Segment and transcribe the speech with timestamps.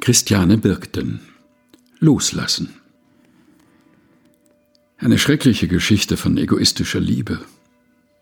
[0.00, 1.20] Christiane Birkten
[1.98, 2.70] Loslassen
[4.96, 7.40] Eine schreckliche Geschichte von egoistischer Liebe.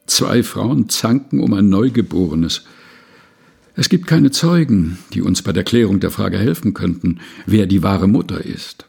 [0.04, 2.64] Zwei Frauen zanken um ein Neugeborenes.
[3.77, 7.85] Es gibt keine Zeugen, die uns bei der Klärung der Frage helfen könnten, wer die
[7.85, 8.87] wahre Mutter ist.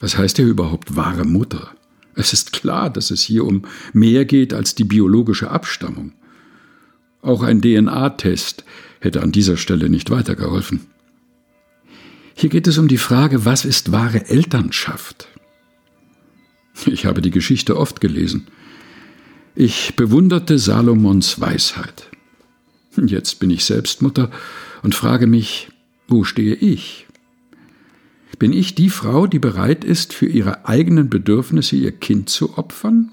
[0.00, 1.70] Was heißt hier überhaupt wahre Mutter?
[2.16, 6.10] Es ist klar, dass es hier um mehr geht als die biologische Abstammung.
[7.22, 8.64] Auch ein DNA-Test
[8.98, 10.80] hätte an dieser Stelle nicht weitergeholfen.
[12.40, 15.26] Hier geht es um die Frage, was ist wahre Elternschaft?
[16.86, 18.46] Ich habe die Geschichte oft gelesen.
[19.56, 22.08] Ich bewunderte Salomons Weisheit.
[22.96, 24.30] Jetzt bin ich selbst Mutter
[24.84, 25.70] und frage mich,
[26.06, 27.08] wo stehe ich?
[28.38, 33.10] Bin ich die Frau, die bereit ist, für ihre eigenen Bedürfnisse ihr Kind zu opfern?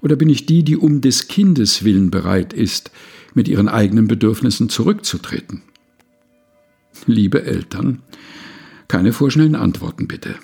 [0.00, 2.90] Oder bin ich die, die um des Kindes willen bereit ist,
[3.34, 5.62] mit ihren eigenen Bedürfnissen zurückzutreten?
[7.06, 8.02] Liebe Eltern,
[8.88, 10.34] keine vorschnellen Antworten bitte.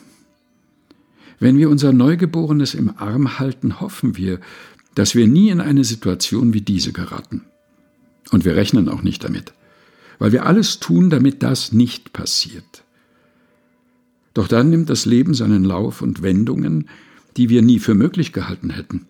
[1.41, 4.41] Wenn wir unser Neugeborenes im Arm halten, hoffen wir,
[4.95, 7.45] dass wir nie in eine Situation wie diese geraten.
[8.31, 9.53] Und wir rechnen auch nicht damit,
[10.19, 12.83] weil wir alles tun, damit das nicht passiert.
[14.35, 16.89] Doch dann nimmt das Leben seinen Lauf und Wendungen,
[17.37, 19.07] die wir nie für möglich gehalten hätten.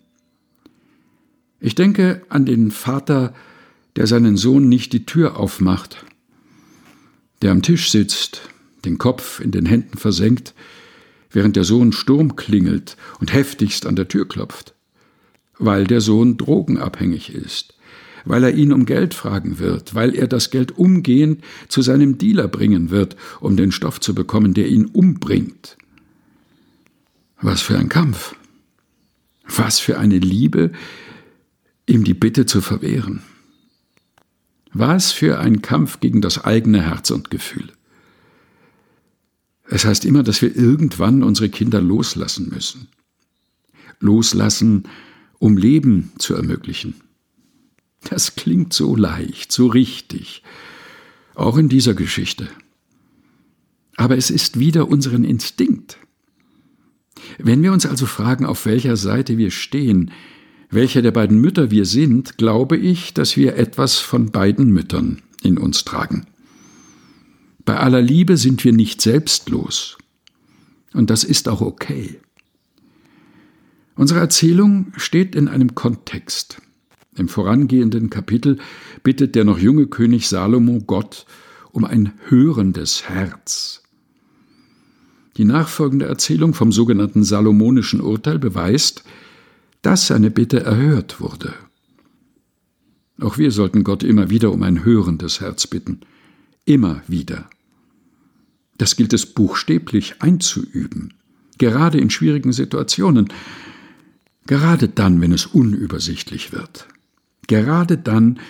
[1.61, 3.35] Ich denke an den Vater,
[3.97, 6.05] der seinen Sohn nicht die Tür aufmacht,
[7.43, 8.43] der am Tisch sitzt,
[8.85, 10.55] den Kopf in den Händen versenkt,
[11.31, 14.75] während der Sohn Sturm klingelt und heftigst an der Tür klopft,
[15.59, 17.75] weil der Sohn drogenabhängig ist,
[18.25, 22.49] weil er ihn um Geld fragen wird, weil er das Geld umgehend zu seinem Dealer
[22.49, 25.77] bringen wird, um den Stoff zu bekommen, der ihn umbringt.
[27.41, 28.35] Was für ein Kampf.
[29.45, 30.73] Was für eine Liebe,
[31.87, 33.23] ihm die Bitte zu verwehren.
[34.73, 37.73] Was für ein Kampf gegen das eigene Herz und Gefühl.
[39.71, 42.89] Es heißt immer, dass wir irgendwann unsere Kinder loslassen müssen.
[44.01, 44.85] Loslassen,
[45.39, 46.95] um Leben zu ermöglichen.
[48.09, 50.43] Das klingt so leicht, so richtig,
[51.35, 52.49] auch in dieser Geschichte.
[53.97, 55.99] Aber es ist wieder unseren Instinkt.
[57.39, 60.13] Wenn wir uns also fragen, auf welcher Seite wir stehen,
[60.71, 65.59] welcher der beiden Mütter wir sind, glaube ich, dass wir etwas von beiden Müttern in
[65.59, 66.27] uns tragen.
[67.65, 69.99] Bei aller Liebe sind wir nicht selbstlos.
[70.95, 72.19] Und das ist auch okay.
[73.95, 76.63] Unsere Erzählung steht in einem Kontext.
[77.17, 78.59] Im vorangehenden Kapitel
[79.03, 81.27] bittet der noch junge König Salomo Gott
[81.73, 83.83] um ein hörendes Herz.
[85.37, 89.05] Die nachfolgende Erzählung vom sogenannten Salomonischen Urteil beweist,
[89.89, 91.55] dass seine Bitte erhört wurde.
[93.23, 96.01] Auch wir sollten Gott immer wieder um ein hörendes Herz bitten.
[96.67, 97.49] Immer wieder.
[98.77, 101.15] Das gilt es buchstäblich einzuüben,
[101.57, 103.33] gerade in schwierigen Situationen,
[104.47, 106.87] gerade dann, wenn es unübersichtlich wird,
[107.47, 108.41] gerade dann,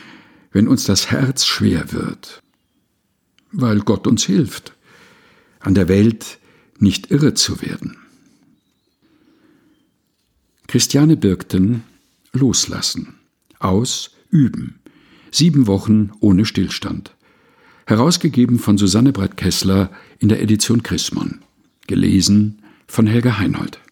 [0.51, 2.43] wenn uns das Herz schwer wird,
[3.53, 4.73] weil Gott uns hilft,
[5.61, 6.41] an der Welt
[6.81, 7.97] nicht irre zu werden.
[10.71, 11.83] Christiane Birkten
[12.35, 13.15] Loslassen
[13.59, 14.81] aus Üben.
[15.31, 17.15] Sieben Wochen ohne Stillstand.
[17.87, 21.41] Herausgegeben von Susanne Brett-Kessler in der Edition Chrismon.
[21.87, 23.81] Gelesen von Helga Heinold.